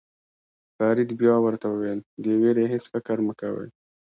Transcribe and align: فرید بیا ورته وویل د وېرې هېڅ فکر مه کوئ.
فرید 0.77 1.09
بیا 1.19 1.35
ورته 1.41 1.67
وویل 1.69 1.99
د 2.23 2.25
وېرې 2.41 2.65
هېڅ 2.73 2.83
فکر 2.93 3.17
مه 3.25 3.33
کوئ. 3.39 3.69